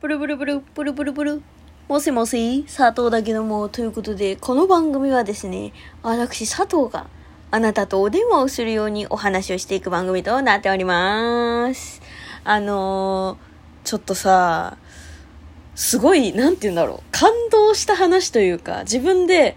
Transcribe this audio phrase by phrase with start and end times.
[0.00, 1.42] ブルブルブル、ブルブルブル。
[1.86, 7.06] もしもし、佐藤だけども、ということで、この番組はですね、私佐藤が
[7.50, 12.00] あなたとお電話をするようにお話をしていく番組となっております。
[12.44, 14.78] あのー、ちょっとさ、
[15.74, 19.54] すごい、なんて言うんだろう、感動した話というか、自分で、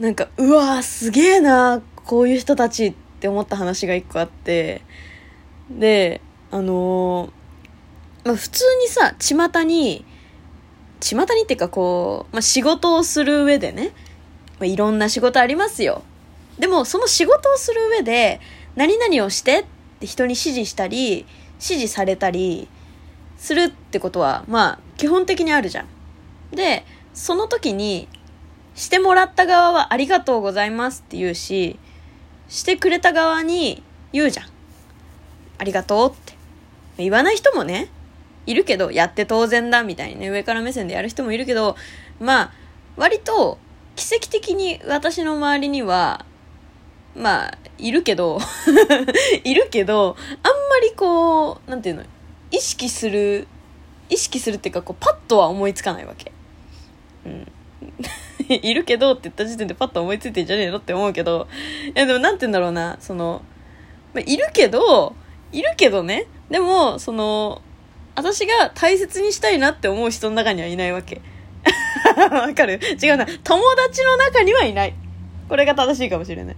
[0.00, 4.82] なんか、うわーすげえな、こういう人たちって思った話が一個あって、
[5.70, 7.39] で、あのー
[8.24, 10.04] まあ、普通にさ、巷に、
[11.00, 13.92] 巷にっていうかこう、まあ、仕事をする上でね、
[14.58, 16.02] まあ、いろんな仕事ありますよ。
[16.58, 18.40] でも、その仕事をする上で、
[18.76, 19.64] 何々をしてっ
[20.00, 22.68] て人に指示したり、指示されたり
[23.38, 25.86] するってことは、まあ、基本的にあるじゃん。
[26.54, 28.08] で、その時に、
[28.74, 31.78] してもらった側はありがとうございますって言うし、
[32.48, 34.46] してくれた側に言うじゃん。
[35.58, 36.34] ありがとうって。
[36.98, 37.88] 言わない人もね、
[38.46, 41.76] いるけど、やって当然だみたいにね、上から目線でやる人もいるけど、
[42.18, 42.52] まあ、
[42.96, 43.58] 割と、
[43.96, 46.24] 奇跡的に私の周りには、
[47.14, 48.38] まあ、いるけど、
[49.44, 52.04] いるけど、あんまりこう、なんていうの、
[52.50, 53.46] 意識する、
[54.08, 56.32] 意識するっていうか、こう、パッとは思いつかないわけ。
[57.26, 57.52] うん。
[58.48, 61.46] いるけどって言った時点でパッと思いついてんじゃねえのって思うけど、
[61.94, 63.42] いやでもなんて言うんだろうな、その、
[64.12, 65.14] まあ、いるけど、
[65.52, 67.62] いるけどね、でも、その、
[68.14, 71.20] 私が大切にしたいなって思う人の中にはいないわけ。
[72.30, 72.80] わかる？
[73.02, 73.26] 違うな。
[73.44, 74.94] 友達の中にはいない。
[75.48, 76.56] これが正しいかもしれない。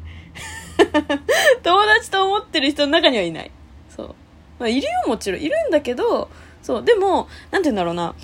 [1.63, 3.51] 友達と思ってる人の中にはいない。
[3.89, 4.15] そう。
[4.59, 5.41] まあ、いるよ、もちろん。
[5.41, 6.31] いるんだけど、
[6.63, 6.85] そう。
[6.85, 8.15] でも、なんて言うんだろうな。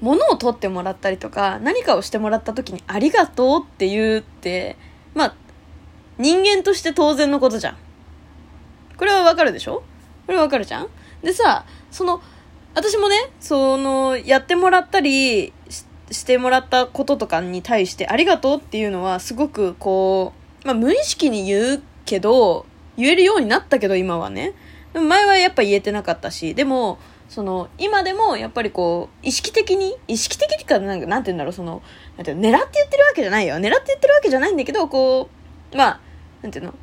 [0.00, 4.76] 物を取ってもらったりとか、何かをしてもらった時にありがとうって言うって、
[5.14, 5.34] まあ、
[6.18, 7.76] 人間として当然のことじゃん。
[8.96, 9.82] これはわかるでしょ？
[10.26, 10.88] これはわかるじゃん？
[11.26, 12.22] でさ、その、
[12.72, 22.64] 私もね、その、やってもらったりししてもらったこととかに対してありがとうっていうのはすごくこう、まあ無意識に言うけど、
[22.96, 24.54] 言えるようになったけど今はね。
[24.92, 26.98] でも前はやっぱ言えてなかったし、でも、
[27.28, 31.82] その、今でもやっぱりこう、意識的に、意識的にかなんか、なんて言うんだろう、その、
[32.16, 33.56] なんていうの狙って言ってるわけじゃないよ。
[33.56, 35.28] 狙って言ってるわけじゃないんだけど、こ
[35.72, 36.00] う、まあ、
[36.42, 36.74] なんていうの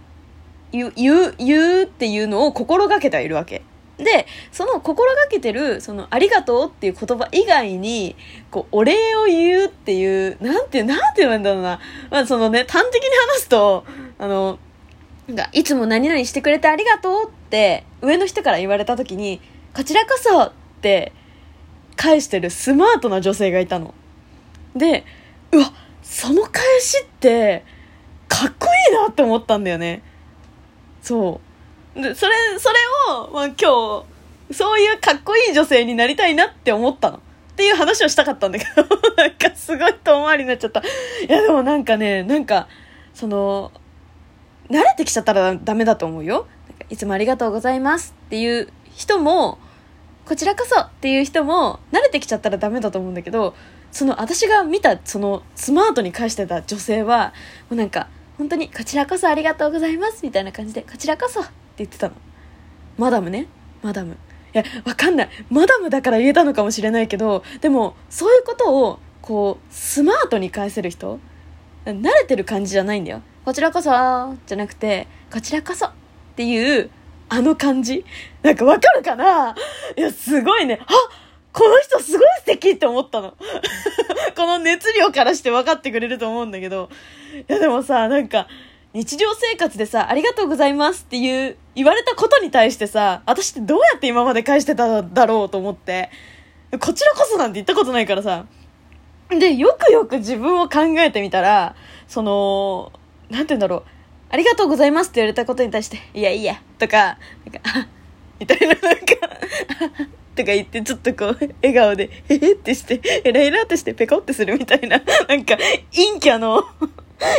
[0.73, 3.63] 言う、言う、言うっていうのを心がけてはいるわけ。
[3.97, 8.15] で、その心がけてる、その、ありがとうっていう言葉以外に、
[8.49, 11.79] こう、お礼を言うっていう、なんて、なんて言うんだろうな。
[12.09, 13.85] まあ、そのね、端的に話すと、
[14.17, 14.57] あの、
[15.27, 19.41] なんか、いつも何々してくれてありがとうって、上の人から言われた時に、
[19.75, 21.13] こちらこそって、
[21.95, 23.93] 返してるスマートな女性がいたの。
[24.75, 25.05] で、
[25.51, 25.71] うわ、
[26.01, 27.63] その返しって、
[28.27, 30.01] かっこいいなって思ったんだよね。
[31.01, 31.52] そう。
[31.95, 34.05] で、それ、それを、まあ今日、
[34.53, 37.17] そういうかっこいい女性になりたいなって思ったの。
[37.17, 38.83] っていう話をしたかったんだけど、
[39.15, 40.79] なんかすごい遠回りになっちゃった。
[40.81, 40.83] い
[41.29, 42.67] やでもなんかね、なんか、
[43.13, 43.71] その、
[44.69, 46.47] 慣れてきちゃったらダメだと思うよ。
[46.89, 49.59] いつもありがとうございますっていう人も、
[50.25, 53.53] こちらこそっていう人も、慣れてきちゃったらダメだと思うんだけど、
[53.91, 57.33] その私が見た、そのスマートに返してた女性は、
[57.69, 58.07] もうなんか、
[58.39, 61.43] 本当にこちらこそありがとうございますみたいな感じで、こちらこそ
[61.77, 62.15] 言ってたの。
[62.97, 63.47] マダムね。
[63.81, 64.17] マダム。
[64.53, 65.29] いや、わかんない。
[65.49, 71.19] マダムだから言えたのかもしれないけど、でも、そういうことを、こう、スマートに返せる人
[71.85, 73.21] 慣れてる感じじゃないんだよ。
[73.45, 73.89] こちらこそ
[74.45, 75.91] じゃなくて、こちらこそっ
[76.35, 76.89] ていう、
[77.29, 78.05] あの感じ
[78.43, 79.55] なんかわかるかな？
[79.97, 80.79] いや、すごいね。
[80.81, 80.93] あ
[81.51, 83.33] この人すごい素敵って思ったの。
[84.35, 86.89] この熱量からして分かってくれると思うんだけど。
[87.49, 88.47] いや、でもさ、なんか、
[88.93, 96.11] 日常生活でさ、ありがとうございますっていう、言われたことに対してさ、私ってどうやって今まで返してただろうと思って。
[96.79, 98.45] こちらこそなんて言ったことないからさ。
[99.29, 101.75] で、よくよく自分を考えてみたら、
[102.07, 102.91] その、
[103.29, 103.83] なんて言うんだろう。
[104.29, 107.87] ありがとうございますって言われたことに対して、いやいや、とか、なんか、
[108.39, 109.05] みたいな、なんか、
[110.35, 115.57] とか言って、ちょっとこう、笑顔で、へへってして、ヘラヘラってして、ペコってするみたいな、なんか、
[115.95, 116.63] 陰キャの、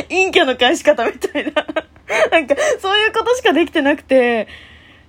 [0.09, 1.53] 陰キャの返し方みたいな、
[2.31, 4.49] なんか、そういうことしかできてなくて、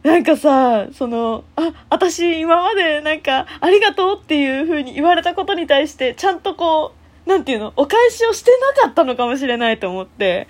[0.03, 6.93] なんかさ、その、あ、私今までなんか、ありがとうっていう風に言われたことに対して、ちゃんとこ
[7.25, 10.47] う、なんていうの、お返しをしてなかったのかもしれないと思って、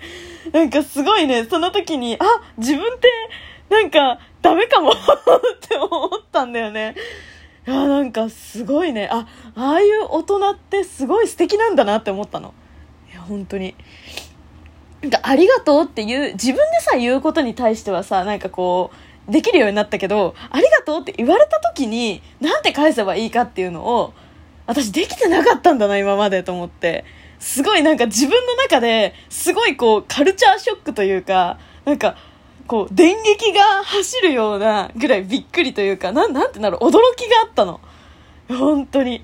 [0.52, 2.24] なんかすごいね、その時に、あ、
[2.58, 3.08] 自分って、
[3.70, 4.94] なんか、ダメかも っ
[5.60, 6.94] て思ったんだよね。
[7.66, 9.08] いや、なんかすごいね。
[9.10, 9.26] あ、
[9.56, 12.54] ああいう大人ってすごい素敵なんだなって思ったの。
[13.28, 13.74] 本当に。
[15.02, 18.90] なんか、ありがとうっていう、自分でさ、言うことに対してはさ、なんかこ
[19.28, 24.14] う、できるようになったけど、ありがとうって言われた時に、なんて返せばいいかっていうのを、
[24.66, 27.04] 私できてなかったんだな、今までと思って。
[27.38, 32.16] すごいなんか自分の中ですごいこうカルチャーショックというか、なんか
[32.66, 37.80] こう電撃が走るようなぐらいびっくりというか、なん、なんてなる驚きがあったの。
[38.48, 39.22] 本当に。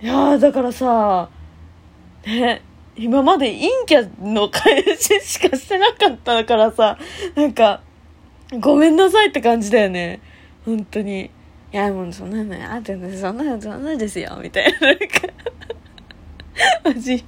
[0.00, 1.28] いやだからさ、
[2.24, 2.62] ね、
[2.98, 6.98] 今まで陰キャの返ししかしてなかったからさ、
[7.36, 7.80] なんか、
[8.60, 10.20] ごめんなさいって感じだよね。
[10.64, 11.26] 本当に。
[11.72, 14.88] いや、もうそんなの、あってそんなの、そんなですよ、みたいな。
[14.88, 15.04] なんか
[16.82, 17.24] マジ、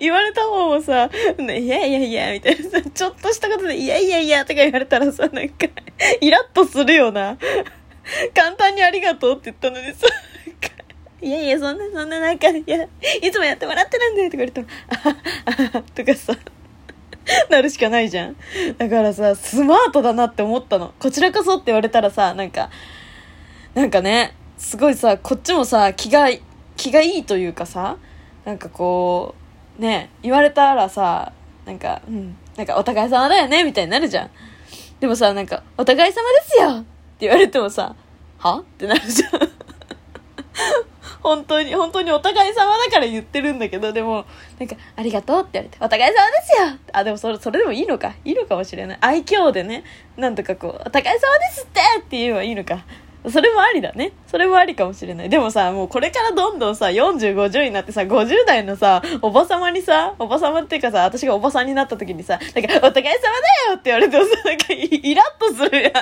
[0.00, 5.66] 言われた方もさ、ね、いやいやいや、みたいなさ、ちょっとしたことで、いやいやいや、とか言われたらさ、なんか、
[6.20, 7.38] イラッとするよな。
[8.34, 10.06] 簡単にありがとうって言ったのにさ、
[11.24, 12.86] いやいや、そんな、そんな、なんか、いや、
[13.22, 14.66] いつもやってもらってるんだよ、とか言われたら、
[15.56, 16.34] あは、あとかさ、
[17.48, 18.36] なるしかないじゃん。
[18.76, 20.92] だからさ、スマートだなって思ったの。
[20.98, 22.68] こちらこそって言われたらさ、なんか、
[23.72, 26.28] なんかね、すごいさ、こっちもさ、気が、
[26.76, 27.96] 気がいいというかさ、
[28.44, 29.34] なんかこ
[29.78, 31.32] う、ね、言われたらさ、
[31.64, 34.30] なんか、うん、なんかお互い様だよね、みたいになるじゃん。
[35.00, 36.86] でもさ、なんか、お互い様ですよって
[37.20, 37.96] 言われてもさ、
[38.36, 38.58] は？
[38.58, 39.30] ってなるじゃん。
[41.24, 44.26] 本当に、本当にお互い様だから言ってるんだけど、でも、
[44.58, 48.14] なんか、ありがとうって言われて、お互い様ですよあ、でもそれ、それでもいいのか？
[48.24, 48.98] いいのかもしれない。
[49.00, 49.84] 愛嬌でね、
[50.18, 52.84] なんとかこう、お互い様ですってって言えばいいのか？
[53.26, 54.12] それもありだね。
[54.26, 55.30] それもありかもしれない。
[55.30, 63.22] でもさ、もうこれからどんどんさ、40、50になってさ、50代のさ、おばさまにさ、おばさまっていうかさ、私がおばさんになった時にさ、なんか、お互い様
[63.66, 65.92] だよって言われてもさ、なんかイラッとするやん。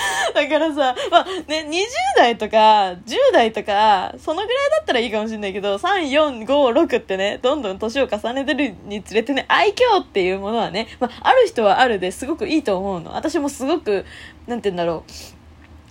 [0.34, 1.84] だからさ、まあね、20
[2.16, 13.14] 代とか、10代とか、そのぐらいだったらいいかもしれないけど、3、4、5、6ってね、どんどん年を重ねてるにつれてね、愛嬌っていうものはね、まあ、ある人はあるですごくいいと思うの。
[13.14, 14.04] 私もすごく、
[14.46, 15.12] なんて言うんだろう。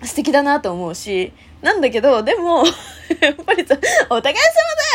[0.06, 2.64] 素敵だなと思うし、なんだけど、でも、
[3.20, 3.78] やっぱりさ、
[4.10, 4.36] お互い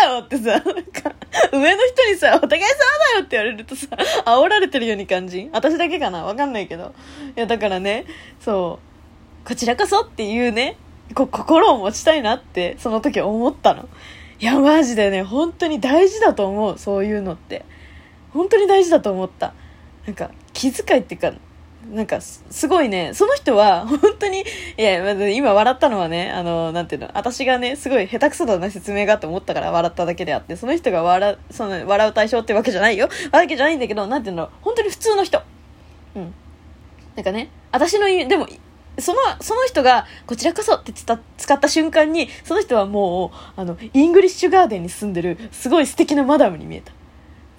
[0.02, 1.14] 様だよってさ、なんか、
[1.52, 2.69] 上の人にさ、お互い様
[3.12, 3.88] だよって言われるとさ、
[4.25, 6.25] 煽られてるように感じ私だけかな？
[6.25, 6.94] わかんないけど。
[7.37, 8.06] いや、だからね、
[8.40, 8.94] そう、
[9.46, 10.76] こちらこそっていうね、
[11.14, 13.88] こ心を持ちたいなって、その時思ったの。
[14.41, 17.64] いや、マジでね、本当に大事だと思う、そういうのって。
[18.32, 19.55] 本当に大事だと思った。
[20.06, 21.32] なんか、気遣いっていうか、
[21.93, 33.11] なんか、すごいね、その人は、本当に、いや、今笑ったのはね、あの、なんていうの、私がね、すごい下手くそだな説明がって思ったから笑っただけであって、その人が笑、その、笑う対象ってわけじゃないよ。
[33.31, 35.43] わけじゃないんだけど、なんていうの、本当に普通の人。
[36.17, 36.35] うん。
[37.14, 38.49] なんかね、私の、でも、
[38.99, 46.93] その、その人が、こちらこそって使った瞬間に、その人はもう、あの、イングリッシュガーデンに住んでる、すごい素敵なマダムに見えた。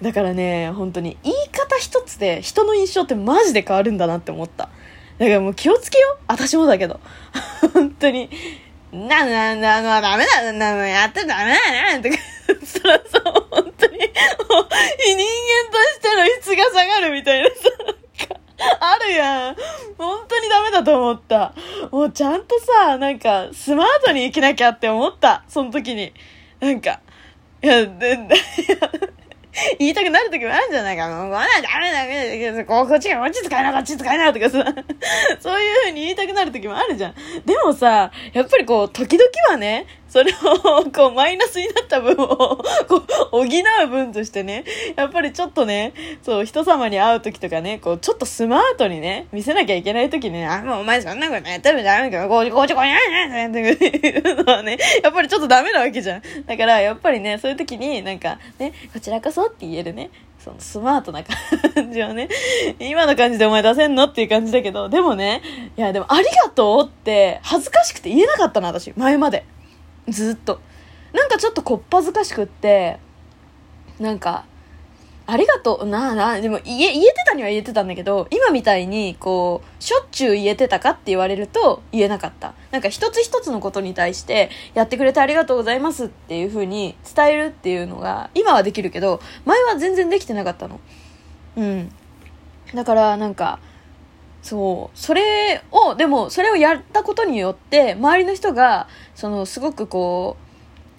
[0.02, 4.68] だからね、本当に言い方一つで人の印象ってマジで変わるんだなって思った。
[5.18, 6.24] だからもう気をつけよう。
[6.28, 7.00] 私もだけど。
[7.72, 8.28] 本当に。
[8.92, 12.16] な、な、な、な、ダメだ、な、な、やってダメだね、とか、
[12.64, 17.54] そらそう、本当に、もう、人間としての質が下がるみたいなさ、
[18.58, 19.56] あるやん。
[19.98, 21.52] 本当にダメだと思った。
[21.90, 25.44] もうちゃんとさ、なんか、スマートに生きなきゃって思った。
[25.48, 26.12] その時に。
[26.60, 27.00] なんか、
[27.62, 28.18] いや、で、
[29.78, 31.08] 言いたくなる時もあるんじゃないか。
[31.08, 34.64] もう、こんなんダメだ、メだ、こっちがこっち使えな、こっち使えな、とかさ、
[35.40, 37.14] そういう風に言いたくなる時もあるじゃん。
[37.44, 39.86] でもさ、やっぱりこう、時々はね、
[40.16, 42.16] それを、こう、マイナスになった分を、
[42.88, 44.64] こう、補う分としてね、
[44.96, 45.92] やっぱりちょっとね、
[46.22, 52.94] そう、人様に会う時とかね、こう、ちょっとスマートにね、見せなきゃいけない時にね、あ、もうお前そんなことやってるダメか、こう、こうちょこにゃ
[53.28, 56.22] んゃんっていうのはね、やっぱりちょっとダメなわけじゃん。
[56.46, 60.08] だから、やっぱりね、そういう時になんか、ね、こちらこそって言えるね、
[60.46, 61.24] そのスマートな
[61.74, 62.28] 感じをね、
[62.78, 65.42] 今の感じでお前出せんのっていう感じだけど、でもね、
[65.76, 69.44] いやでもありがとうって恥ずかしくて言えなかったの、私、前まで。
[70.08, 70.60] ずっと。
[71.12, 72.98] なんかちょっとこっぱずかしくって、
[73.98, 74.44] なんか、
[75.28, 82.54] ありがとう、なあなあ、でも言え、言えてたには言えてたんだけど、今みたいに、こう、しょっちゅう言えてたかって言われると言えなかった。
[82.70, 90.78] なんか一つ一つのことに対して、やってくれてありがとうございますっていう風に伝えるっていうのが、今はできるけど、前は全然できてなかったの。
[91.56, 91.92] うん。
[92.72, 93.58] だから、なんか、
[94.46, 94.96] そう。
[94.96, 98.86] それを、でも、それをやったことによって、周りの人が、
[99.16, 100.36] その、すごくこ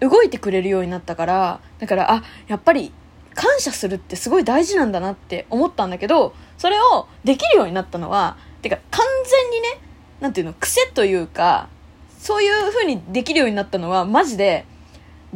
[0.02, 2.92] う、動いてくれるようになったから、だから、あ、やっぱり、
[3.36, 9.80] 感謝するってすごい大事なんだなって思ったんだけど、それをできるようになったのは、てか、完全にね、
[10.20, 11.70] なんていうの、癖というか、
[12.20, 14.66] そういう風にできるようになったのは、マジで、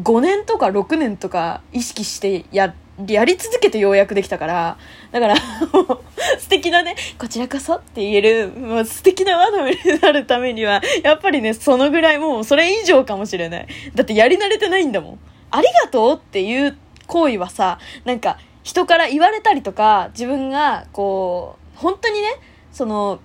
[0.03, 2.75] 5年とか6年とか意識してやっ
[3.08, 4.78] やり続けてようやくできたから、
[5.12, 5.36] だから、
[6.38, 13.68] 素敵なね、こちらこそって言える、もう素敵なワードになるためには、やっぱりね、そのぐらいもう、それ以上かもしれない。
[13.96, 15.20] だってやり慣れてないんだもん。
[15.52, 22.28] ありがとうっていう行為はさ、なんか、人から言われたりとか、自分が、こう、本当にね、
[22.72, 23.20] その、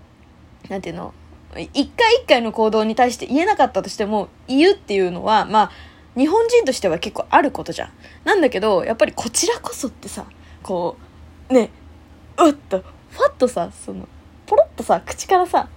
[0.68, 1.12] なんていうの、
[1.74, 5.70] 一回一回の行動に対して言えなかったとしても、言うっていうのは、まあ、
[6.16, 7.90] 日本人としては結構あることじゃん。
[8.24, 10.26] なんだけど、やっぱりこちらこそってさ、
[10.62, 10.96] こ
[11.50, 11.70] う、ね、
[12.38, 14.08] うっと、ふわっとさ、その、
[14.46, 15.68] ポロッとさ、口からさ、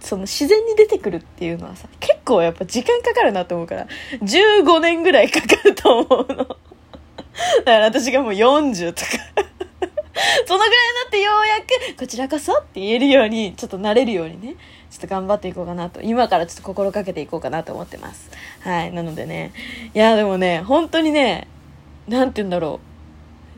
[0.00, 3.86] その自然に出てくるっていうのはさ、結構やっぱ時間かかるなと思うから、
[4.20, 6.36] 15年ぐらいかかると思うの。
[6.36, 6.56] だか
[7.64, 9.10] ら私がもう40とか
[10.46, 11.60] そのぐらいになってようや
[11.94, 14.56] く、こちらこそって言えるように、ちょっと慣れるようにね、
[14.92, 18.30] ちょっと頑張っていこうかなと、今からちょっと心がけていこうかなと思ってます。
[18.60, 18.92] はい。
[18.92, 19.54] なのでね、
[19.94, 21.48] いや、でもね、本当にね、
[22.06, 22.78] なんて言うんだろ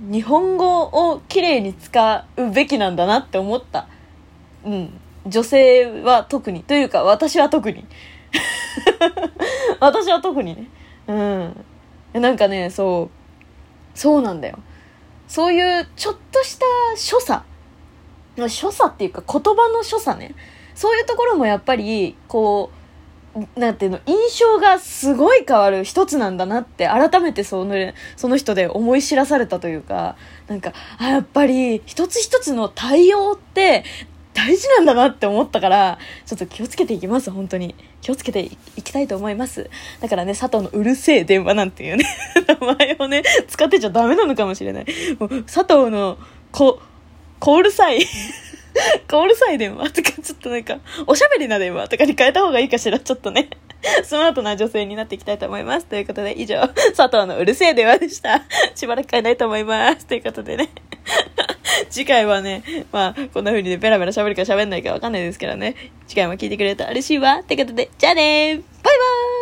[0.09, 0.13] う。
[0.13, 3.89] 日本語を綺麗に使うべきなんだなって思った。
[4.65, 5.01] うん。
[5.27, 6.63] 女性は特に。
[6.63, 7.85] というか、私は特に。
[9.81, 10.69] 私は特にね。
[11.09, 11.13] う
[12.21, 12.23] ん。
[12.23, 13.11] なんかね、そ
[13.95, 14.61] う、そうなんだよ。
[15.27, 17.45] そういうちょっとした所作
[18.49, 20.35] 所作っていうか言葉の所作ね
[20.75, 22.85] そういうところもやっぱりこう
[23.59, 27.75] なんていうの印象がすごい変わる一つなんだなって改めてその
[28.17, 30.17] その人で思い知らされたというか
[30.47, 33.85] なんかあやっぱり一つ一つの対応って
[34.35, 37.75] 大事なんだなって思ったから、ちょっと気をつけていきます、本当に。
[38.01, 38.41] 気をつけて
[38.77, 39.71] いきたいと思います。
[40.01, 42.05] だからね、佐藤のうるせえ電話なんていうね、
[42.61, 44.87] 名前をね、使ってちゃダメなのかもしれない。
[45.21, 46.19] もう佐藤の、
[46.51, 46.81] こ、
[47.39, 48.07] コールサイン
[49.09, 53.49] コールサイ電話とか、ちょっとなんか、おしゃべりな電話とかに変えた方がいいかしら、ちょっとね。
[54.03, 55.87] スマートな女性になっていきたいと思います。
[55.87, 56.61] ということで、以上、
[56.97, 58.43] 佐藤のうるせえ電話でした。
[58.75, 60.07] しばらく変えないと思います。
[60.07, 60.71] ということでね。
[61.91, 62.63] 次回はね、
[62.93, 65.75] まあ、こんな風にね、ペラペラ喋るか喋んないかわかんないですけどね。
[66.07, 67.43] 次回も聞いてくれると嬉しいわ。
[67.43, 69.34] ということで、じゃあねバイバーイ